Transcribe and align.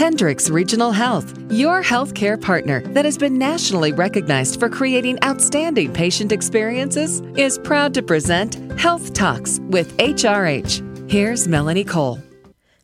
Hendricks 0.00 0.48
Regional 0.48 0.92
Health, 0.92 1.38
your 1.50 1.82
healthcare 1.82 2.40
partner 2.40 2.80
that 2.94 3.04
has 3.04 3.18
been 3.18 3.36
nationally 3.36 3.92
recognized 3.92 4.58
for 4.58 4.70
creating 4.70 5.22
outstanding 5.22 5.92
patient 5.92 6.32
experiences, 6.32 7.20
is 7.36 7.58
proud 7.58 7.92
to 7.92 8.02
present 8.02 8.54
Health 8.80 9.12
Talks 9.12 9.60
with 9.64 9.94
HRH. 9.98 11.10
Here's 11.10 11.46
Melanie 11.46 11.84
Cole. 11.84 12.18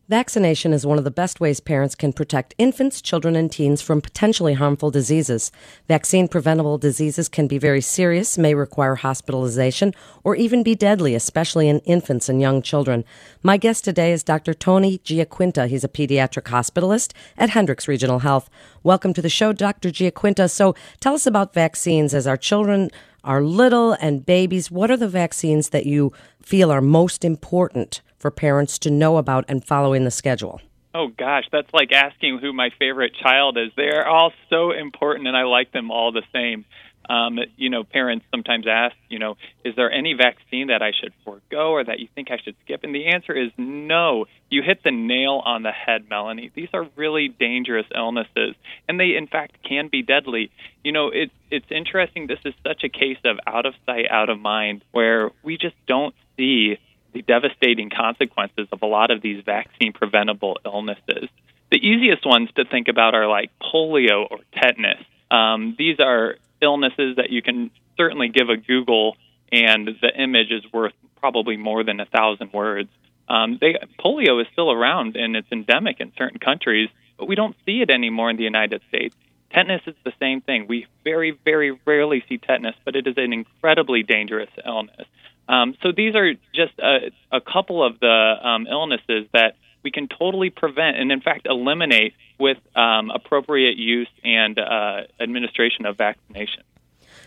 Vaccination 0.08 0.72
is 0.72 0.86
one 0.86 0.98
of 0.98 1.04
the 1.04 1.10
best 1.10 1.40
ways 1.40 1.58
parents 1.58 1.96
can 1.96 2.12
protect 2.12 2.54
infants, 2.58 3.02
children, 3.02 3.34
and 3.34 3.50
teens 3.50 3.82
from 3.82 4.00
potentially 4.00 4.54
harmful 4.54 4.88
diseases. 4.88 5.50
Vaccine 5.88 6.28
preventable 6.28 6.78
diseases 6.78 7.28
can 7.28 7.48
be 7.48 7.58
very 7.58 7.80
serious, 7.80 8.38
may 8.38 8.54
require 8.54 8.94
hospitalization, 8.94 9.92
or 10.22 10.36
even 10.36 10.62
be 10.62 10.76
deadly, 10.76 11.16
especially 11.16 11.68
in 11.68 11.80
infants 11.80 12.28
and 12.28 12.40
young 12.40 12.62
children. 12.62 13.04
My 13.42 13.56
guest 13.56 13.82
today 13.82 14.12
is 14.12 14.22
Dr. 14.22 14.54
Tony 14.54 14.98
Giaquinta. 14.98 15.66
He's 15.66 15.82
a 15.82 15.88
pediatric 15.88 16.44
hospitalist 16.44 17.12
at 17.36 17.50
Hendricks 17.50 17.88
Regional 17.88 18.20
Health. 18.20 18.48
Welcome 18.84 19.12
to 19.12 19.22
the 19.22 19.28
show, 19.28 19.52
Dr. 19.52 19.88
Giaquinta. 19.88 20.48
So 20.48 20.76
tell 21.00 21.14
us 21.14 21.26
about 21.26 21.52
vaccines 21.52 22.14
as 22.14 22.28
our 22.28 22.36
children 22.36 22.90
are 23.24 23.42
little 23.42 23.94
and 23.94 24.24
babies. 24.24 24.70
What 24.70 24.88
are 24.88 24.96
the 24.96 25.08
vaccines 25.08 25.70
that 25.70 25.84
you 25.84 26.12
feel 26.40 26.70
are 26.70 26.80
most 26.80 27.24
important 27.24 28.02
for 28.18 28.30
parents 28.30 28.78
to 28.80 28.90
know 28.90 29.16
about 29.16 29.44
and 29.48 29.64
follow 29.64 29.92
in 29.92 30.04
the 30.04 30.10
schedule? 30.10 30.60
Oh 30.94 31.08
gosh, 31.08 31.44
that's 31.52 31.72
like 31.74 31.92
asking 31.92 32.38
who 32.38 32.54
my 32.54 32.70
favorite 32.78 33.12
child 33.14 33.58
is. 33.58 33.70
They're 33.76 34.08
all 34.08 34.32
so 34.48 34.70
important, 34.70 35.28
and 35.28 35.36
I 35.36 35.42
like 35.42 35.70
them 35.70 35.90
all 35.90 36.10
the 36.10 36.22
same. 36.32 36.64
Um, 37.08 37.38
you 37.56 37.70
know, 37.70 37.84
parents 37.84 38.24
sometimes 38.30 38.66
ask, 38.66 38.96
you 39.08 39.18
know, 39.18 39.36
is 39.64 39.76
there 39.76 39.92
any 39.92 40.14
vaccine 40.14 40.68
that 40.68 40.82
I 40.82 40.92
should 40.98 41.12
forego 41.24 41.70
or 41.70 41.84
that 41.84 42.00
you 42.00 42.08
think 42.14 42.30
I 42.30 42.38
should 42.42 42.56
skip? 42.64 42.82
And 42.82 42.94
the 42.94 43.06
answer 43.06 43.32
is 43.32 43.52
no. 43.56 44.24
You 44.50 44.62
hit 44.62 44.82
the 44.82 44.90
nail 44.90 45.42
on 45.44 45.62
the 45.62 45.70
head, 45.70 46.06
Melanie. 46.08 46.50
These 46.54 46.70
are 46.72 46.88
really 46.96 47.28
dangerous 47.28 47.86
illnesses, 47.94 48.54
and 48.88 48.98
they, 48.98 49.16
in 49.16 49.26
fact, 49.26 49.62
can 49.68 49.88
be 49.88 50.02
deadly. 50.02 50.50
You 50.82 50.92
know, 50.92 51.10
it's 51.12 51.34
it's 51.50 51.70
interesting. 51.70 52.26
This 52.26 52.40
is 52.44 52.54
such 52.66 52.84
a 52.84 52.88
case 52.88 53.18
of 53.24 53.38
out 53.46 53.66
of 53.66 53.74
sight, 53.84 54.06
out 54.10 54.30
of 54.30 54.40
mind, 54.40 54.82
where 54.92 55.30
we 55.42 55.58
just 55.58 55.76
don't 55.86 56.14
see 56.38 56.78
the 57.16 57.22
devastating 57.22 57.88
consequences 57.88 58.68
of 58.70 58.82
a 58.82 58.86
lot 58.86 59.10
of 59.10 59.22
these 59.22 59.42
vaccine 59.42 59.94
preventable 59.94 60.58
illnesses. 60.66 61.30
The 61.70 61.78
easiest 61.78 62.26
ones 62.26 62.50
to 62.56 62.66
think 62.66 62.88
about 62.88 63.14
are 63.14 63.26
like 63.26 63.50
polio 63.58 64.26
or 64.30 64.38
tetanus. 64.52 65.02
Um, 65.30 65.74
these 65.78 65.98
are 65.98 66.36
illnesses 66.60 67.16
that 67.16 67.30
you 67.30 67.40
can 67.40 67.70
certainly 67.96 68.28
give 68.28 68.50
a 68.50 68.58
Google, 68.58 69.16
and 69.50 69.88
the 70.02 70.12
image 70.14 70.50
is 70.50 70.70
worth 70.72 70.92
probably 71.18 71.56
more 71.56 71.82
than 71.84 72.00
a 72.00 72.04
thousand 72.06 72.52
words. 72.52 72.90
Um, 73.28 73.56
they, 73.60 73.76
polio 73.98 74.40
is 74.42 74.46
still 74.52 74.70
around 74.70 75.16
and 75.16 75.34
it's 75.36 75.50
endemic 75.50 76.00
in 76.00 76.12
certain 76.18 76.38
countries, 76.38 76.90
but 77.18 77.26
we 77.26 77.34
don't 77.34 77.56
see 77.64 77.80
it 77.80 77.90
anymore 77.90 78.28
in 78.28 78.36
the 78.36 78.44
United 78.44 78.82
States. 78.88 79.16
Tetanus 79.56 79.82
is 79.86 79.94
the 80.04 80.12
same 80.20 80.42
thing. 80.42 80.66
We 80.68 80.86
very, 81.02 81.38
very 81.44 81.78
rarely 81.86 82.22
see 82.28 82.36
tetanus, 82.36 82.74
but 82.84 82.94
it 82.94 83.06
is 83.06 83.14
an 83.16 83.32
incredibly 83.32 84.02
dangerous 84.02 84.50
illness. 84.66 85.06
Um, 85.48 85.76
so 85.82 85.92
these 85.96 86.14
are 86.14 86.34
just 86.54 86.78
a, 86.78 87.10
a 87.32 87.40
couple 87.40 87.84
of 87.84 87.98
the 88.00 88.34
um, 88.42 88.66
illnesses 88.66 89.26
that 89.32 89.56
we 89.82 89.90
can 89.90 90.08
totally 90.08 90.50
prevent 90.50 90.98
and, 90.98 91.10
in 91.10 91.20
fact, 91.20 91.46
eliminate 91.46 92.12
with 92.38 92.58
um, 92.74 93.10
appropriate 93.10 93.76
use 93.78 94.08
and 94.22 94.58
uh, 94.58 95.02
administration 95.20 95.86
of 95.86 95.96
vaccination. 95.96 96.62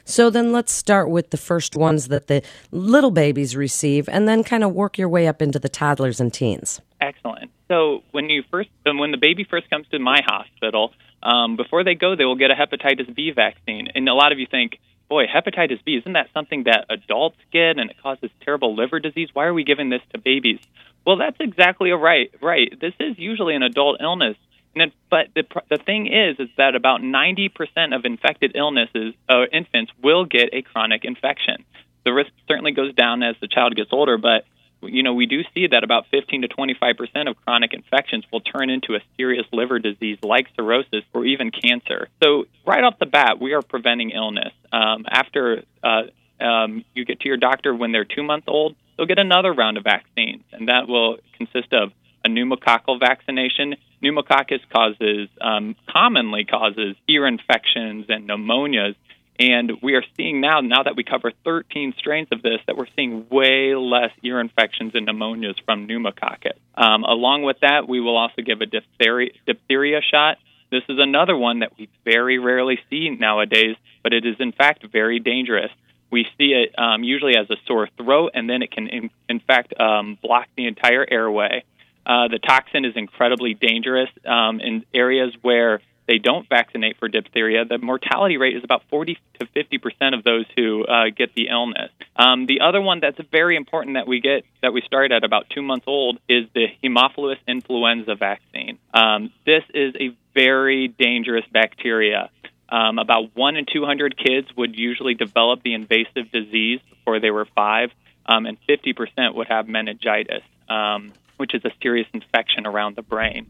So 0.03 0.29
then 0.29 0.51
let's 0.51 0.71
start 0.71 1.09
with 1.09 1.31
the 1.31 1.37
first 1.37 1.75
ones 1.75 2.09
that 2.09 2.27
the 2.27 2.43
little 2.71 3.11
babies 3.11 3.55
receive 3.55 4.07
and 4.09 4.27
then 4.27 4.43
kind 4.43 4.63
of 4.63 4.73
work 4.73 4.97
your 4.97 5.09
way 5.09 5.27
up 5.27 5.41
into 5.41 5.57
the 5.57 5.69
toddlers 5.69 6.19
and 6.19 6.33
teens. 6.33 6.81
Excellent. 6.99 7.51
So 7.69 8.03
when 8.11 8.29
you 8.29 8.43
first 8.51 8.69
when 8.85 9.11
the 9.11 9.17
baby 9.17 9.45
first 9.49 9.69
comes 9.69 9.87
to 9.89 9.99
my 9.99 10.21
hospital, 10.25 10.93
um, 11.23 11.55
before 11.55 11.83
they 11.83 11.95
go, 11.95 12.15
they 12.15 12.25
will 12.25 12.35
get 12.35 12.51
a 12.51 12.55
hepatitis 12.55 13.13
B 13.13 13.31
vaccine. 13.31 13.89
And 13.93 14.07
a 14.07 14.13
lot 14.13 14.31
of 14.31 14.39
you 14.39 14.47
think, 14.49 14.79
boy, 15.09 15.25
hepatitis 15.25 15.83
B, 15.83 15.95
isn't 15.97 16.13
that 16.13 16.27
something 16.33 16.63
that 16.63 16.85
adults 16.89 17.37
get 17.51 17.77
and 17.77 17.89
it 17.89 17.97
causes 18.01 18.29
terrible 18.41 18.75
liver 18.75 18.99
disease? 18.99 19.29
Why 19.33 19.45
are 19.45 19.53
we 19.53 19.63
giving 19.63 19.89
this 19.89 20.01
to 20.13 20.19
babies? 20.19 20.59
Well, 21.05 21.17
that's 21.17 21.37
exactly 21.39 21.91
right. 21.91 22.31
Right. 22.41 22.73
This 22.79 22.93
is 22.99 23.17
usually 23.17 23.55
an 23.55 23.63
adult 23.63 23.99
illness. 24.01 24.37
And 24.75 24.83
it, 24.83 24.93
but 25.09 25.27
the 25.33 25.43
the 25.69 25.77
thing 25.77 26.07
is, 26.07 26.39
is 26.39 26.49
that 26.57 26.75
about 26.75 27.01
90% 27.01 27.49
of 27.95 28.05
infected 28.05 28.51
illnesses, 28.55 29.15
uh, 29.27 29.45
infants 29.51 29.91
will 30.03 30.25
get 30.25 30.49
a 30.53 30.61
chronic 30.61 31.05
infection. 31.05 31.65
The 32.05 32.13
risk 32.13 32.31
certainly 32.47 32.71
goes 32.71 32.93
down 32.93 33.23
as 33.23 33.35
the 33.41 33.47
child 33.47 33.75
gets 33.75 33.89
older, 33.91 34.17
but 34.17 34.45
you 34.81 35.03
know, 35.03 35.13
we 35.13 35.25
do 35.25 35.41
see 35.53 35.67
that 35.67 35.83
about 35.83 36.05
15 36.11 36.43
to 36.43 36.47
25 36.47 36.95
percent 36.97 37.29
of 37.29 37.35
chronic 37.43 37.73
infections 37.73 38.25
will 38.31 38.41
turn 38.41 38.69
into 38.69 38.95
a 38.95 38.99
serious 39.17 39.45
liver 39.51 39.79
disease 39.79 40.17
like 40.23 40.47
cirrhosis 40.55 41.03
or 41.13 41.25
even 41.25 41.51
cancer. 41.51 42.07
So, 42.23 42.45
right 42.65 42.83
off 42.83 42.99
the 42.99 43.05
bat, 43.05 43.39
we 43.39 43.53
are 43.53 43.61
preventing 43.61 44.11
illness. 44.11 44.53
Um, 44.71 45.05
after 45.09 45.63
uh, 45.83 46.43
um, 46.43 46.85
you 46.93 47.05
get 47.05 47.19
to 47.21 47.27
your 47.27 47.37
doctor 47.37 47.75
when 47.75 47.91
they're 47.91 48.05
two 48.05 48.23
months 48.23 48.45
old, 48.47 48.75
they'll 48.97 49.07
get 49.07 49.19
another 49.19 49.53
round 49.53 49.77
of 49.77 49.83
vaccines, 49.83 50.43
and 50.51 50.67
that 50.69 50.87
will 50.87 51.17
consist 51.37 51.73
of 51.73 51.91
a 52.25 52.29
pneumococcal 52.29 52.99
vaccination. 52.99 53.75
Pneumococcus 54.01 54.61
causes 54.73 55.29
um, 55.41 55.75
commonly 55.89 56.45
causes 56.45 56.95
ear 57.07 57.27
infections 57.27 58.05
and 58.09 58.29
pneumonias 58.29 58.95
and 59.39 59.71
we 59.81 59.95
are 59.95 60.03
seeing 60.17 60.41
now, 60.41 60.59
now 60.59 60.83
that 60.83 60.97
we 60.97 61.03
cover 61.05 61.31
13 61.45 61.93
strains 61.97 62.27
of 62.31 62.41
this, 62.41 62.59
that 62.67 62.75
we're 62.75 62.87
seeing 62.95 63.25
way 63.29 63.73
less 63.73 64.11
ear 64.21 64.41
infections 64.41 64.91
and 64.95 65.07
pneumonias 65.07 65.55
from 65.63 65.87
pneumococcus. 65.87 66.57
Um, 66.75 67.05
along 67.05 67.43
with 67.43 67.61
that, 67.61 67.87
we 67.87 68.01
will 68.01 68.17
also 68.17 68.41
give 68.41 68.59
a 68.59 68.65
diphtheria, 68.65 69.31
diphtheria 69.45 70.01
shot. 70.01 70.39
This 70.71 70.83
is 70.89 70.97
another 70.99 71.37
one 71.37 71.59
that 71.59 71.71
we 71.79 71.87
very 72.03 72.37
rarely 72.37 72.79
see 72.89 73.09
nowadays, 73.09 73.77
but 74.03 74.11
it 74.11 74.25
is 74.25 74.35
in 74.39 74.51
fact 74.51 74.85
very 74.91 75.19
dangerous. 75.19 75.71
We 76.11 76.27
see 76.37 76.51
it 76.53 76.77
um, 76.77 77.03
usually 77.03 77.37
as 77.37 77.49
a 77.49 77.55
sore 77.65 77.87
throat, 77.95 78.31
and 78.33 78.49
then 78.49 78.61
it 78.61 78.71
can, 78.71 78.87
in, 78.87 79.09
in 79.29 79.39
fact, 79.39 79.79
um, 79.79 80.17
block 80.21 80.47
the 80.57 80.67
entire 80.67 81.05
airway. 81.09 81.63
Uh, 82.05 82.27
the 82.27 82.39
toxin 82.39 82.83
is 82.83 82.93
incredibly 82.95 83.53
dangerous 83.53 84.09
um, 84.25 84.59
in 84.59 84.83
areas 84.93 85.33
where 85.41 85.81
they 86.09 86.17
don't 86.17 86.49
vaccinate 86.49 86.97
for 86.97 87.07
diphtheria, 87.07 87.65
the 87.65 87.77
mortality 87.77 88.37
rate 88.37 88.57
is 88.57 88.63
about 88.63 88.81
40 88.89 89.19
to 89.39 89.45
50 89.45 89.77
percent 89.77 90.15
of 90.15 90.23
those 90.23 90.45
who 90.57 90.83
uh, 90.83 91.11
get 91.15 91.35
the 91.35 91.49
illness. 91.49 91.91
Um, 92.15 92.47
the 92.47 92.61
other 92.61 92.81
one 92.81 92.99
that's 92.99 93.19
very 93.31 93.55
important 93.55 93.93
that 93.93 94.07
we 94.07 94.19
get 94.19 94.43
that 94.63 94.73
we 94.73 94.81
start 94.81 95.11
at 95.11 95.23
about 95.23 95.51
two 95.51 95.61
months 95.61 95.85
old 95.85 96.17
is 96.27 96.45
the 96.55 96.65
Haemophilus 96.83 97.37
influenza 97.47 98.15
vaccine. 98.15 98.79
Um, 98.91 99.31
this 99.45 99.61
is 99.71 99.93
a 99.99 100.17
very 100.33 100.87
dangerous 100.87 101.45
bacteria. 101.53 102.31
Um, 102.69 102.97
about 102.97 103.35
one 103.35 103.55
in 103.55 103.67
200 103.71 104.17
kids 104.17 104.47
would 104.57 104.77
usually 104.77 105.13
develop 105.13 105.61
the 105.61 105.75
invasive 105.75 106.31
disease 106.31 106.79
before 106.89 107.19
they 107.19 107.29
were 107.29 107.45
five, 107.55 107.91
um, 108.25 108.47
and 108.47 108.57
50% 108.67 109.35
would 109.35 109.47
have 109.47 109.67
meningitis, 109.67 110.43
um, 110.69 111.13
which 111.37 111.53
is 111.53 111.63
a 111.65 111.71
serious 111.83 112.07
infection 112.13 112.65
around 112.65 112.95
the 112.95 113.01
brain. 113.03 113.47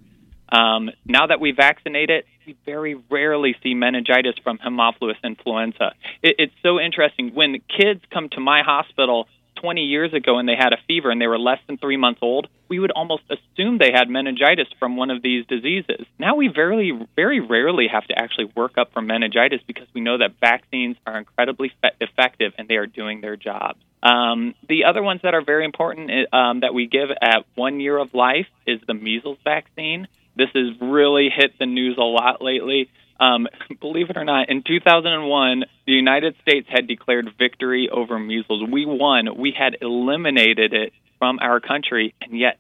Um, 0.52 0.90
now 1.06 1.28
that 1.28 1.40
we 1.40 1.52
vaccinate 1.52 2.10
it, 2.10 2.26
we 2.46 2.56
very 2.66 2.96
rarely 3.10 3.56
see 3.62 3.74
meningitis 3.74 4.36
from 4.44 4.58
Haemophilus 4.58 5.22
influenza. 5.24 5.94
It, 6.22 6.36
it's 6.40 6.56
so 6.64 6.80
interesting. 6.80 7.34
When 7.34 7.62
kids 7.70 8.02
come 8.12 8.30
to 8.30 8.40
my 8.40 8.64
hospital 8.64 9.28
20 9.62 9.82
years 9.82 10.14
ago 10.14 10.38
and 10.40 10.48
they 10.48 10.56
had 10.56 10.74
a 10.74 10.78
fever 10.88 11.12
and 11.12 11.22
they 11.22 11.28
were 11.28 11.40
less 11.40 11.60
than 11.68 11.78
three 11.78 11.98
months 11.98 12.20
old, 12.22 12.48
we 12.70 12.80
would 12.80 12.92
almost 12.92 13.24
assume 13.30 13.78
they 13.78 13.92
had 13.92 14.10
meningitis 14.10 14.68
from 14.80 14.96
one 14.96 15.12
of 15.12 15.22
these 15.22 15.46
diseases. 15.48 16.06
Now 16.18 16.36
we 16.36 16.48
very, 16.48 16.98
very 17.16 17.40
rarely 17.40 17.88
have 17.88 18.06
to 18.06 18.18
actually 18.18 18.52
work 18.56 18.78
up 18.78 18.94
for 18.94 19.02
meningitis 19.02 19.62
because 19.68 19.88
we 19.94 20.02
know 20.02 20.18
that 20.18 20.36
vaccines 20.40 20.98
are 21.06 21.18
incredibly 21.18 21.72
fe- 21.82 21.96
effective 22.00 22.54
and 22.58 22.68
they 22.68 22.76
are 22.76 22.88
doing 22.88 23.22
their 23.22 23.36
job. 23.36 23.76
Um, 24.02 24.56
the 24.68 24.86
other 24.86 25.04
ones 25.04 25.22
that 25.24 25.34
are 25.34 25.44
very 25.44 25.66
important 25.66 26.10
um, 26.34 26.62
that 26.62 26.74
we 26.74 26.88
give 26.88 27.10
at 27.22 27.46
one 27.56 27.80
year 27.82 27.98
of 27.98 28.14
life 28.14 28.48
is 28.66 28.80
the 28.88 28.94
measles 28.94 29.38
vaccine. 29.44 30.08
This 30.40 30.50
has 30.56 30.82
really 30.82 31.30
hit 31.36 31.60
the 31.60 31.66
news 31.66 31.98
a 31.98 32.02
lot 32.02 32.42
lately. 32.42 32.90
Um, 33.20 33.48
believe 33.82 34.10
it 34.10 34.16
or 34.16 34.24
not, 34.24 34.48
in 34.48 34.64
2001, 34.64 35.66
the 35.86 35.92
United 35.92 36.36
States 36.42 36.66
had 36.70 36.88
declared 36.88 37.28
victory 37.38 37.90
over 37.92 38.18
measles. 38.18 38.70
We 38.72 38.86
won. 38.86 39.38
We 39.38 39.52
had 39.52 39.76
eliminated 39.82 40.74
it 40.74 40.94
from 41.18 41.40
our 41.42 41.60
country, 41.60 42.16
and 42.22 42.40
yet, 42.40 42.58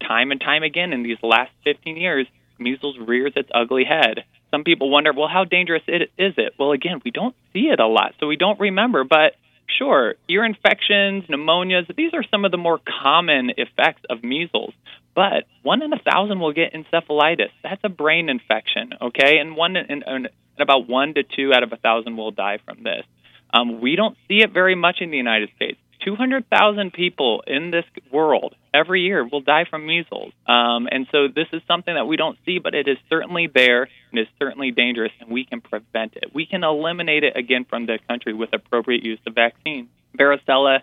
time 0.00 0.32
and 0.32 0.40
time 0.40 0.64
again 0.64 0.92
in 0.92 1.04
these 1.04 1.18
last 1.22 1.52
15 1.62 1.96
years, 1.96 2.26
measles 2.58 2.98
rears 2.98 3.32
its 3.36 3.48
ugly 3.54 3.84
head. 3.84 4.24
Some 4.50 4.64
people 4.64 4.90
wonder, 4.90 5.12
well, 5.12 5.28
how 5.28 5.44
dangerous 5.44 5.84
it, 5.86 6.10
is 6.18 6.34
it? 6.36 6.54
Well, 6.58 6.72
again, 6.72 7.00
we 7.04 7.12
don't 7.12 7.36
see 7.52 7.68
it 7.72 7.78
a 7.78 7.86
lot, 7.86 8.14
so 8.18 8.26
we 8.26 8.36
don't 8.36 8.58
remember. 8.58 9.04
But 9.04 9.36
sure, 9.78 10.16
ear 10.28 10.44
infections, 10.44 11.24
pneumonias, 11.28 11.94
these 11.94 12.12
are 12.14 12.24
some 12.30 12.44
of 12.44 12.50
the 12.50 12.58
more 12.58 12.80
common 13.02 13.52
effects 13.56 14.02
of 14.10 14.24
measles. 14.24 14.74
But 15.14 15.44
one 15.62 15.82
in 15.82 15.92
a 15.92 15.98
thousand 15.98 16.40
will 16.40 16.52
get 16.52 16.72
encephalitis. 16.72 17.50
That's 17.62 17.80
a 17.84 17.88
brain 17.88 18.28
infection, 18.28 18.90
okay? 19.02 19.38
And 19.38 19.56
one 19.56 19.76
in, 19.76 20.02
in 20.06 20.28
about 20.58 20.88
one 20.88 21.14
to 21.14 21.22
two 21.22 21.52
out 21.54 21.62
of 21.62 21.72
a 21.72 21.76
thousand 21.76 22.16
will 22.16 22.30
die 22.30 22.58
from 22.64 22.82
this. 22.82 23.04
Um, 23.52 23.80
we 23.80 23.96
don't 23.96 24.16
see 24.28 24.42
it 24.42 24.52
very 24.52 24.74
much 24.74 24.98
in 25.00 25.10
the 25.10 25.16
United 25.16 25.50
States. 25.56 25.78
200,000 26.04 26.92
people 26.92 27.42
in 27.46 27.70
this 27.70 27.84
world 28.10 28.54
every 28.72 29.02
year 29.02 29.26
will 29.26 29.42
die 29.42 29.64
from 29.68 29.86
measles. 29.86 30.32
Um, 30.46 30.88
and 30.90 31.06
so 31.12 31.28
this 31.28 31.46
is 31.52 31.60
something 31.68 31.94
that 31.94 32.06
we 32.06 32.16
don't 32.16 32.38
see, 32.46 32.58
but 32.58 32.74
it 32.74 32.88
is 32.88 32.96
certainly 33.10 33.50
there 33.52 33.88
and 34.10 34.18
is 34.18 34.26
certainly 34.38 34.70
dangerous, 34.70 35.12
and 35.20 35.30
we 35.30 35.44
can 35.44 35.60
prevent 35.60 36.16
it. 36.16 36.30
We 36.34 36.46
can 36.46 36.64
eliminate 36.64 37.24
it 37.24 37.36
again 37.36 37.66
from 37.68 37.86
the 37.86 37.98
country 38.08 38.32
with 38.32 38.50
appropriate 38.52 39.04
use 39.04 39.18
of 39.26 39.34
vaccine. 39.34 39.88
Varicella, 40.18 40.80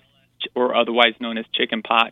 or 0.55 0.75
otherwise 0.75 1.13
known 1.19 1.37
as 1.37 1.45
chickenpox, 1.53 2.11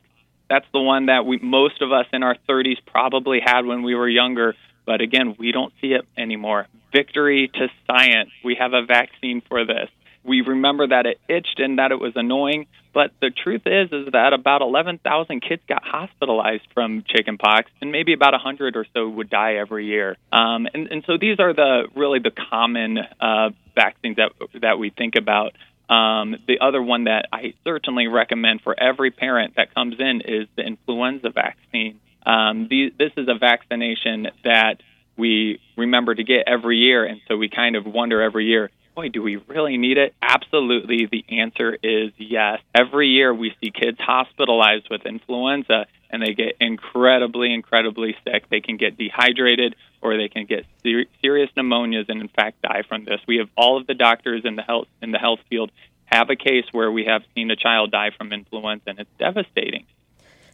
that's 0.49 0.65
the 0.73 0.81
one 0.81 1.07
that 1.07 1.25
we 1.25 1.37
most 1.37 1.81
of 1.81 1.91
us 1.91 2.05
in 2.13 2.23
our 2.23 2.37
30s 2.47 2.77
probably 2.85 3.39
had 3.43 3.65
when 3.65 3.83
we 3.83 3.95
were 3.95 4.09
younger. 4.09 4.55
But 4.85 5.01
again, 5.01 5.35
we 5.39 5.51
don't 5.51 5.73
see 5.81 5.93
it 5.93 6.05
anymore. 6.17 6.67
Victory 6.91 7.49
to 7.53 7.67
science. 7.87 8.29
We 8.43 8.55
have 8.59 8.73
a 8.73 8.85
vaccine 8.85 9.41
for 9.47 9.65
this. 9.65 9.89
We 10.23 10.41
remember 10.41 10.87
that 10.87 11.05
it 11.05 11.19
itched 11.27 11.59
and 11.59 11.77
that 11.77 11.91
it 11.91 11.99
was 11.99 12.13
annoying, 12.15 12.65
but 12.93 13.11
the 13.21 13.29
truth 13.29 13.61
is 13.65 13.91
is 13.91 14.11
that 14.11 14.33
about 14.33 14.61
11,000 14.61 15.41
kids 15.41 15.61
got 15.67 15.83
hospitalized 15.83 16.63
from 16.73 17.03
chickenpox, 17.07 17.69
and 17.79 17.91
maybe 17.91 18.13
about 18.13 18.31
100 18.33 18.75
or 18.75 18.87
so 18.93 19.07
would 19.07 19.29
die 19.29 19.55
every 19.55 19.85
year. 19.85 20.17
Um, 20.31 20.67
and, 20.73 20.87
and 20.87 21.03
so 21.05 21.17
these 21.19 21.39
are 21.39 21.53
the 21.53 21.89
really 21.95 22.19
the 22.19 22.31
common 22.31 22.97
uh, 23.19 23.49
vaccines 23.75 24.15
that 24.15 24.31
that 24.61 24.79
we 24.79 24.89
think 24.89 25.15
about. 25.15 25.53
Um, 25.89 26.35
the 26.47 26.59
other 26.61 26.81
one 26.81 27.05
that 27.05 27.27
I 27.31 27.53
certainly 27.63 28.07
recommend 28.07 28.61
for 28.61 28.75
every 28.79 29.11
parent 29.11 29.55
that 29.57 29.73
comes 29.73 29.95
in 29.99 30.21
is 30.21 30.47
the 30.55 30.63
influenza 30.63 31.29
vaccine. 31.29 31.99
Um, 32.25 32.67
the, 32.69 32.91
this 32.97 33.11
is 33.17 33.27
a 33.27 33.37
vaccination 33.37 34.27
that 34.43 34.81
we 35.17 35.59
remember 35.77 36.15
to 36.15 36.23
get 36.23 36.45
every 36.47 36.77
year, 36.77 37.05
and 37.05 37.21
so 37.27 37.37
we 37.37 37.49
kind 37.49 37.75
of 37.75 37.85
wonder 37.85 38.21
every 38.21 38.45
year 38.45 38.71
boy, 38.95 39.09
do 39.09 39.21
we 39.21 39.35
really 39.35 39.77
need 39.77 39.97
it? 39.97 40.15
Absolutely. 40.21 41.07
The 41.11 41.25
answer 41.37 41.77
is 41.83 42.11
yes. 42.17 42.61
Every 42.73 43.09
year 43.09 43.33
we 43.33 43.53
see 43.61 43.69
kids 43.69 43.97
hospitalized 43.99 44.87
with 44.89 45.05
influenza 45.05 45.85
and 46.09 46.21
they 46.21 46.33
get 46.33 46.55
incredibly, 46.61 47.53
incredibly 47.53 48.15
sick. 48.23 48.49
They 48.49 48.61
can 48.61 48.77
get 48.77 48.97
dehydrated 48.97 49.75
or 50.05 50.17
they 50.17 50.29
can 50.29 50.45
get 50.45 50.65
ser- 50.83 51.05
serious 51.23 51.49
pneumonias 51.57 52.05
and 52.09 52.21
in 52.21 52.27
fact 52.27 52.61
die 52.61 52.83
from 52.87 53.05
this. 53.05 53.19
We 53.27 53.37
have 53.37 53.49
all 53.57 53.77
of 53.77 53.87
the 53.87 53.95
doctors 53.95 54.43
in 54.45 54.55
the 54.55 54.61
health 54.61 54.87
in 55.01 55.11
the 55.11 55.17
health 55.17 55.39
field 55.49 55.71
have 56.05 56.29
a 56.29 56.35
case 56.35 56.65
where 56.71 56.91
we 56.91 57.05
have 57.05 57.23
seen 57.33 57.49
a 57.49 57.55
child 57.55 57.91
die 57.91 58.11
from 58.15 58.31
influenza 58.31 58.83
and 58.87 58.99
it's 58.99 59.09
devastating. 59.17 59.85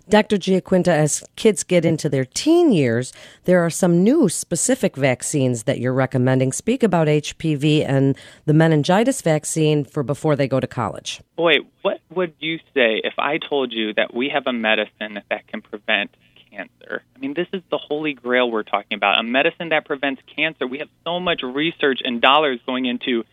Dr. 0.09 0.37
Giaquinta, 0.37 0.87
as 0.87 1.23
kids 1.35 1.63
get 1.63 1.85
into 1.85 2.09
their 2.09 2.25
teen 2.25 2.71
years, 2.71 3.13
there 3.43 3.63
are 3.63 3.69
some 3.69 4.03
new 4.03 4.29
specific 4.29 4.95
vaccines 4.95 5.63
that 5.63 5.79
you're 5.79 5.93
recommending. 5.93 6.51
Speak 6.51 6.81
about 6.81 7.07
HPV 7.07 7.87
and 7.87 8.17
the 8.45 8.53
meningitis 8.53 9.21
vaccine 9.21 9.85
for 9.85 10.01
before 10.01 10.35
they 10.35 10.47
go 10.47 10.59
to 10.59 10.67
college. 10.67 11.21
Boy, 11.35 11.59
what 11.81 12.01
would 12.13 12.33
you 12.39 12.57
say 12.73 13.01
if 13.03 13.13
I 13.19 13.37
told 13.37 13.71
you 13.71 13.93
that 13.93 14.13
we 14.13 14.29
have 14.29 14.47
a 14.47 14.53
medicine 14.53 15.19
that 15.29 15.47
can 15.47 15.61
prevent 15.61 16.15
cancer? 16.51 17.03
I 17.15 17.19
mean, 17.19 17.33
this 17.33 17.47
is 17.53 17.61
the 17.69 17.77
holy 17.77 18.13
grail 18.13 18.49
we're 18.49 18.63
talking 18.63 18.95
about 18.95 19.19
a 19.19 19.23
medicine 19.23 19.69
that 19.69 19.85
prevents 19.85 20.21
cancer. 20.35 20.67
We 20.67 20.79
have 20.79 20.89
so 21.03 21.19
much 21.19 21.41
research 21.43 22.01
and 22.03 22.21
dollars 22.21 22.59
going 22.65 22.85
into 22.85 23.23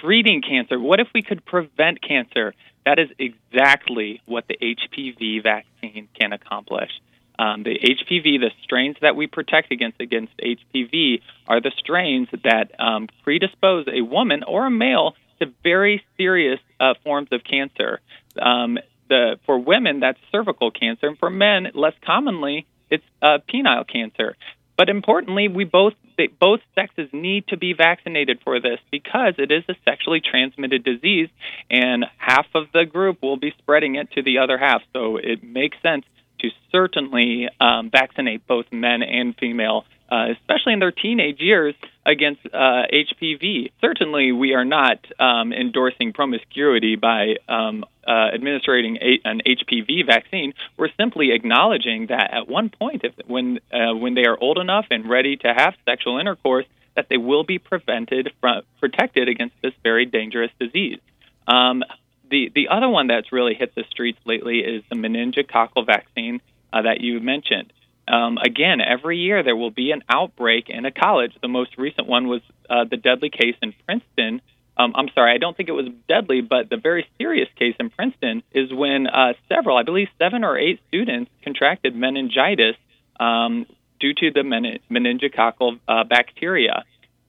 treating 0.00 0.42
cancer. 0.42 0.78
What 0.78 1.00
if 1.00 1.08
we 1.14 1.22
could 1.22 1.44
prevent 1.44 2.00
cancer? 2.02 2.54
That 2.84 2.98
is 2.98 3.08
exactly 3.18 4.20
what 4.26 4.46
the 4.48 4.56
HPV 4.56 5.42
vaccine 5.42 6.08
can 6.18 6.32
accomplish. 6.32 6.90
Um, 7.38 7.62
the 7.62 7.78
HPV, 7.78 8.40
the 8.40 8.50
strains 8.62 8.96
that 9.00 9.16
we 9.16 9.26
protect 9.26 9.72
against 9.72 10.00
against 10.00 10.32
HPV, 10.38 11.22
are 11.48 11.60
the 11.60 11.72
strains 11.78 12.28
that 12.44 12.72
um, 12.78 13.08
predispose 13.24 13.86
a 13.92 14.02
woman 14.02 14.42
or 14.42 14.66
a 14.66 14.70
male 14.70 15.14
to 15.40 15.52
very 15.62 16.04
serious 16.16 16.60
uh, 16.78 16.94
forms 17.02 17.28
of 17.32 17.42
cancer. 17.42 18.00
Um, 18.40 18.78
the 19.12 19.38
for 19.46 19.58
women, 19.58 20.00
that's 20.00 20.18
cervical 20.30 20.70
cancer, 20.70 21.06
and 21.06 21.18
for 21.18 21.30
men, 21.30 21.68
less 21.74 21.94
commonly, 22.04 22.66
it's 22.90 23.04
uh, 23.20 23.38
penile 23.48 23.86
cancer. 23.86 24.36
But 24.76 24.88
importantly, 24.88 25.48
we 25.48 25.64
both 25.64 25.92
they, 26.16 26.28
both 26.28 26.60
sexes 26.74 27.10
need 27.12 27.48
to 27.48 27.56
be 27.56 27.74
vaccinated 27.74 28.40
for 28.42 28.58
this 28.60 28.80
because 28.90 29.34
it 29.38 29.50
is 29.52 29.64
a 29.68 29.74
sexually 29.84 30.20
transmitted 30.20 30.82
disease, 30.82 31.28
and 31.70 32.06
half 32.16 32.46
of 32.54 32.64
the 32.72 32.84
group 32.84 33.22
will 33.22 33.36
be 33.36 33.52
spreading 33.58 33.96
it 33.96 34.10
to 34.12 34.22
the 34.22 34.38
other 34.38 34.56
half. 34.58 34.82
So 34.94 35.18
it 35.18 35.42
makes 35.42 35.76
sense 35.82 36.04
to 36.40 36.48
certainly 36.70 37.48
um, 37.60 37.90
vaccinate 37.90 38.46
both 38.46 38.66
men 38.72 39.02
and 39.02 39.36
female, 39.38 39.84
uh, 40.12 40.26
especially 40.32 40.74
in 40.74 40.78
their 40.78 40.92
teenage 40.92 41.40
years, 41.40 41.74
against 42.04 42.44
uh, 42.46 42.82
HPV. 42.92 43.70
Certainly, 43.80 44.32
we 44.32 44.52
are 44.52 44.64
not 44.64 44.98
um, 45.18 45.52
endorsing 45.52 46.12
promiscuity 46.12 46.96
by 46.96 47.36
um, 47.48 47.84
uh, 48.06 48.28
administering 48.34 48.96
a, 48.96 49.20
an 49.24 49.40
HPV 49.46 50.04
vaccine. 50.06 50.52
We're 50.76 50.90
simply 50.98 51.32
acknowledging 51.32 52.08
that 52.08 52.30
at 52.32 52.48
one 52.48 52.68
point, 52.68 53.04
if 53.04 53.14
when 53.26 53.60
uh, 53.72 53.94
when 53.94 54.14
they 54.14 54.26
are 54.26 54.36
old 54.38 54.58
enough 54.58 54.86
and 54.90 55.08
ready 55.08 55.36
to 55.38 55.54
have 55.56 55.74
sexual 55.86 56.18
intercourse, 56.18 56.66
that 56.94 57.06
they 57.08 57.16
will 57.16 57.44
be 57.44 57.58
prevented 57.58 58.32
from 58.40 58.62
protected 58.80 59.28
against 59.28 59.54
this 59.62 59.72
very 59.82 60.04
dangerous 60.04 60.50
disease. 60.60 60.98
Um, 61.46 61.84
the 62.30 62.50
the 62.54 62.68
other 62.68 62.88
one 62.88 63.06
that's 63.06 63.32
really 63.32 63.54
hit 63.54 63.74
the 63.74 63.84
streets 63.90 64.18
lately 64.26 64.58
is 64.58 64.82
the 64.90 64.96
meningococcal 64.96 65.86
vaccine 65.86 66.42
uh, 66.70 66.82
that 66.82 67.00
you 67.00 67.20
mentioned. 67.20 67.72
Um, 68.08 68.38
again, 68.38 68.80
every 68.80 69.18
year 69.18 69.42
there 69.42 69.56
will 69.56 69.70
be 69.70 69.92
an 69.92 70.02
outbreak 70.08 70.68
in 70.68 70.84
a 70.84 70.90
college. 70.90 71.32
The 71.40 71.48
most 71.48 71.78
recent 71.78 72.08
one 72.08 72.26
was 72.26 72.40
uh, 72.68 72.84
the 72.90 72.96
deadly 72.96 73.30
case 73.30 73.56
in 73.62 73.72
Princeton. 73.86 74.42
Um, 74.76 74.92
I'm 74.96 75.08
sorry, 75.14 75.34
I 75.34 75.38
don't 75.38 75.56
think 75.56 75.68
it 75.68 75.72
was 75.72 75.88
deadly, 76.08 76.40
but 76.40 76.70
the 76.70 76.78
very 76.78 77.06
serious 77.18 77.48
case 77.58 77.74
in 77.78 77.90
Princeton 77.90 78.42
is 78.52 78.72
when 78.72 79.06
uh, 79.06 79.34
several, 79.48 79.76
I 79.76 79.82
believe 79.82 80.08
seven 80.18 80.44
or 80.44 80.58
eight 80.58 80.80
students 80.88 81.30
contracted 81.44 81.94
meningitis 81.94 82.76
um, 83.20 83.66
due 84.00 84.14
to 84.14 84.30
the 84.32 84.42
men- 84.42 84.80
meningococcal 84.90 85.78
uh, 85.86 86.04
bacteria. 86.04 86.84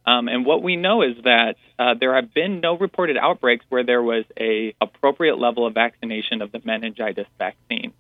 Um, 0.06 0.28
and 0.28 0.46
what 0.46 0.64
we 0.64 0.76
know 0.76 1.02
is 1.02 1.16
that 1.24 1.56
uh, 1.80 1.94
there 2.00 2.16
have 2.16 2.34
been 2.34 2.60
no 2.60 2.78
reported 2.78 3.18
outbreaks 3.18 3.66
where 3.70 3.84
there 3.84 4.02
was 4.02 4.26
a 4.38 4.76
appropriate 4.82 5.38
level 5.38 5.66
of 5.66 5.74
vaccination 5.74 6.42
of 6.42 6.52
the 6.52 6.62
meningitis 6.64 7.28
vaccine. 7.38 7.94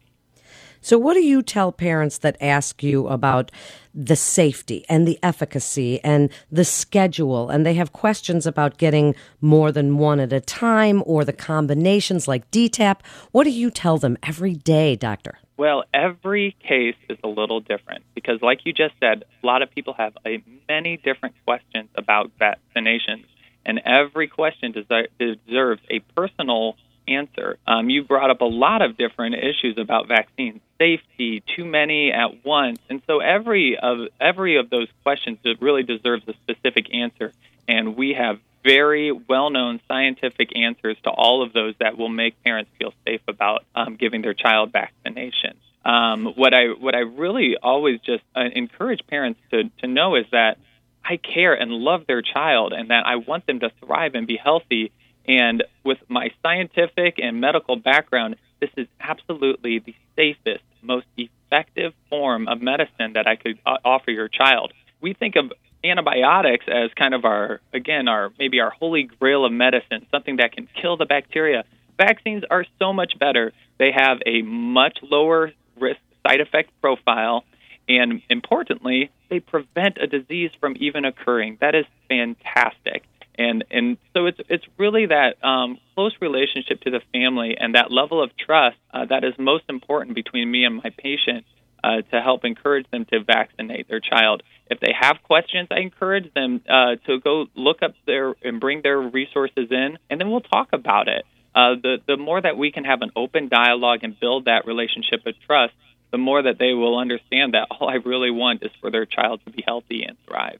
So, 0.83 1.00
what 1.00 1.13
do 1.13 1.21
you 1.21 1.41
tell 1.41 1.71
parents 1.71 2.18
that 2.18 2.35
ask 2.41 2.83
you 2.83 3.07
about 3.07 3.51
the 3.95 4.18
safety 4.18 4.83
and 4.89 5.07
the 5.07 5.18
efficacy 5.24 6.03
and 6.03 6.30
the 6.51 6.65
schedule, 6.65 7.50
and 7.50 7.65
they 7.65 7.75
have 7.75 7.94
questions 7.94 8.45
about 8.45 8.77
getting 8.77 9.15
more 9.39 9.71
than 9.71 9.97
one 9.97 10.19
at 10.19 10.33
a 10.33 10.41
time 10.41 11.01
or 11.06 11.24
the 11.24 11.31
combinations 11.31 12.27
like 12.27 12.51
DTaP? 12.51 12.97
What 13.31 13.45
do 13.45 13.51
you 13.51 13.71
tell 13.71 13.97
them 13.97 14.18
every 14.21 14.56
day, 14.56 14.97
doctor? 14.97 15.38
Well, 15.56 15.85
every 15.94 16.53
case 16.59 16.97
is 17.09 17.18
a 17.24 17.30
little 17.30 17.62
different 17.62 18.03
because, 18.13 18.41
like 18.41 18.65
you 18.65 18.74
just 18.74 18.95
said, 19.00 19.24
a 19.41 19.47
lot 19.47 19.62
of 19.62 19.71
people 19.71 19.94
have 19.94 20.18
a, 20.25 20.44
many 20.68 20.97
different 20.97 21.35
questions 21.45 21.87
about 21.95 22.30
vaccinations, 22.37 23.23
and 23.66 23.80
every 23.85 24.28
question 24.28 24.73
deserves 24.73 25.81
a 25.90 25.99
personal 26.13 26.75
answer. 27.07 27.57
Um, 27.68 27.90
you 27.90 28.04
brought 28.04 28.30
up 28.30 28.42
a 28.42 28.45
lot 28.45 28.81
of 28.81 28.98
different 28.98 29.36
issues 29.36 29.78
about 29.78 30.07
vaccine 30.07 30.62
safety, 30.78 31.44
too 31.56 31.66
many 31.66 32.12
at 32.12 32.45
once, 32.45 32.80
and 32.90 33.02
so 33.07 33.19
every 33.19 33.78
of 33.78 34.07
every 34.19 34.57
of 34.57 34.69
those 34.69 34.88
questions 35.04 35.40
really 35.60 35.83
deserves 35.83 36.24
a 36.28 36.33
specific 36.33 36.94
answer. 36.94 37.31
And 37.68 37.95
we 37.95 38.14
have 38.14 38.40
very 38.64 39.12
well-known 39.12 39.80
scientific 39.88 40.56
answers 40.56 40.98
to 41.04 41.10
all 41.10 41.44
of 41.44 41.54
those 41.54 41.76
that 41.80 41.98
will 41.98 42.10
make 42.10 42.42
parents 42.44 42.72
feel 42.80 42.94
safe 43.06 43.22
about 43.28 43.66
um, 43.76 43.95
giving 43.95 44.22
their 44.22 44.33
child 44.33 44.72
vaccinations. 44.72 45.57
Um, 45.86 46.28
what 46.36 46.54
I 46.54 46.68
what 46.68 46.95
I 46.95 47.00
really 47.00 47.57
always 47.62 48.00
just 48.02 48.24
uh, 48.36 48.45
encourage 48.54 49.06
parents 49.07 49.40
to 49.52 49.69
to 49.80 49.88
know 49.88 50.16
is 50.16 50.26
that 50.31 50.57
I 51.04 51.18
care 51.18 51.54
and 51.54 51.72
love 51.72 52.07
their 52.07 52.22
child, 52.22 52.72
and 52.72 52.90
that 52.90 53.06
I 53.06 53.18
want 53.18 53.45
them 53.45 53.60
to 53.60 53.72
thrive 53.81 54.16
and 54.16 54.26
be 54.26 54.38
healthy 54.38 54.94
and 55.27 55.63
with 55.83 55.99
my 56.09 56.31
scientific 56.42 57.15
and 57.18 57.39
medical 57.39 57.75
background, 57.75 58.35
this 58.59 58.69
is 58.77 58.87
absolutely 58.99 59.80
the 59.80 59.95
safest, 60.15 60.63
most 60.81 61.06
effective 61.18 61.94
form 62.09 62.47
of 62.47 62.61
medicine 62.61 63.13
that 63.13 63.27
I 63.27 63.35
could 63.35 63.59
uh, 63.65 63.77
offer 63.85 64.11
your 64.11 64.27
child. 64.27 64.73
We 65.01 65.13
think 65.13 65.35
of 65.35 65.51
antibiotics 65.83 66.65
as 66.68 66.92
kind 66.95 67.13
of 67.13 67.25
our, 67.25 67.61
again, 67.73 68.07
our 68.07 68.31
maybe 68.39 68.59
our 68.59 68.69
holy 68.69 69.03
grail 69.03 69.45
of 69.45 69.51
medicine, 69.51 70.06
something 70.11 70.37
that 70.37 70.53
can 70.53 70.68
kill 70.81 70.97
the 70.97 71.06
bacteria. 71.06 71.63
Vaccines 71.97 72.44
are 72.49 72.65
so 72.80 72.94
much 72.94 73.19
better. 73.19 73.51
They 73.80 73.92
have 73.92 74.19
a 74.25 74.42
much 74.42 74.97
lower 75.01 75.51
risk 75.80 75.99
side 76.25 76.42
effect 76.42 76.69
profile, 76.81 77.44
and 77.87 78.21
importantly, 78.30 79.11
they 79.30 79.39
prevent 79.39 79.97
a 79.97 80.07
disease 80.07 80.51
from 80.59 80.75
even 80.80 81.06
occurring. 81.06 81.57
That 81.59 81.75
is 81.75 81.85
fantastic 82.07 83.03
and 83.35 83.63
and 83.71 83.97
so 84.13 84.25
it's 84.28 84.40
it's 84.49 84.66
really 84.78 85.07
that 85.07 85.44
um, 85.44 85.78
close 85.95 86.13
relationship 86.21 86.81
to 86.81 86.92
the 86.92 87.02
family 87.11 87.56
and 87.59 87.75
that 87.75 87.92
level 87.92 88.21
of 88.21 88.31
trust 88.37 88.78
uh, 88.94 89.06
that 89.06 89.23
is 89.23 89.33
most 89.37 89.63
important 89.69 90.16
between 90.16 90.49
me 90.49 90.66
and 90.66 90.75
my 90.75 90.92
patient 90.97 91.45
uh, 91.83 92.02
to 92.11 92.21
help 92.21 92.45
encourage 92.45 92.90
them 92.92 93.06
to 93.06 93.23
vaccinate 93.23 93.87
their 93.90 93.99
child. 93.99 94.42
If 94.69 94.80
they 94.80 94.94
have 94.99 95.18
questions, 95.23 95.68
I 95.71 95.80
encourage 95.80 96.33
them 96.33 96.61
uh, 96.69 96.95
to 97.07 97.19
go 97.19 97.47
look 97.56 97.81
up 97.81 97.94
their 98.06 98.35
and 98.44 98.59
bring 98.59 98.81
their 98.81 98.99
resources 98.99 99.68
in, 99.69 99.97
and 100.09 100.19
then 100.19 100.31
we'll 100.31 100.42
talk 100.42 100.69
about 100.71 101.07
it. 101.07 101.25
Uh, 101.56 101.75
the 101.81 101.97
the 102.07 102.18
more 102.18 102.42
that 102.42 102.57
we 102.57 102.71
can 102.71 102.83
have 102.83 103.02
an 103.02 103.11
open 103.16 103.49
dialogue 103.49 103.99
and 104.04 104.19
build 104.19 104.45
that 104.45 104.66
relationship 104.66 105.25
of 105.25 105.35
trust, 105.45 105.73
the 106.11 106.18
more 106.18 106.42
that 106.42 106.57
they 106.57 106.73
will 106.73 106.97
understand 106.97 107.54
that 107.54 107.68
all 107.71 107.90
I 107.90 107.95
really 107.95 108.31
want 108.31 108.63
is 108.63 108.71
for 108.80 108.90
their 108.90 109.06
child 109.06 109.42
to 109.45 109.52
be 109.52 109.63
healthy 109.66 110.04
and 110.04 110.18
thrive. 110.28 110.59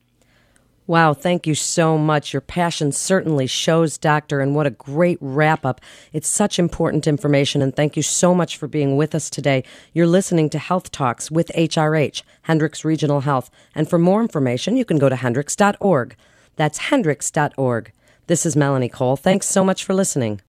Wow, 0.86 1.14
thank 1.14 1.48
you 1.48 1.56
so 1.56 1.98
much. 1.98 2.34
Your 2.34 2.42
passion 2.42 2.92
certainly 2.92 3.48
shows, 3.48 3.98
Doctor, 3.98 4.42
and 4.42 4.54
what 4.54 4.68
a 4.68 4.72
great 4.72 5.18
wrap 5.22 5.66
up. 5.66 5.80
It's 6.12 6.28
such 6.28 6.60
important 6.60 7.08
information, 7.08 7.62
and 7.62 7.74
thank 7.74 7.96
you 7.96 8.04
so 8.04 8.36
much 8.36 8.58
for 8.58 8.68
being 8.68 8.98
with 8.98 9.16
us 9.16 9.30
today. 9.30 9.64
You're 9.94 10.08
listening 10.08 10.50
to 10.50 10.60
Health 10.60 10.92
Talks 10.92 11.32
with 11.32 11.50
HRH, 11.56 12.24
Hendricks 12.44 12.84
Regional 12.84 13.22
Health, 13.22 13.50
and 13.74 13.90
for 13.90 13.98
more 13.98 14.22
information, 14.22 14.76
you 14.76 14.84
can 14.84 15.00
go 15.00 15.08
to 15.08 15.16
hendricks.org. 15.16 16.18
That's 16.58 16.80
hendricks.org. 16.80 17.92
This 18.28 18.46
is 18.46 18.58
Melanie 18.58 18.90
Cole. 18.90 19.16
Thanks 19.16 19.48
so 19.48 19.64
much 19.64 19.86
for 19.86 19.94
listening. 19.94 20.42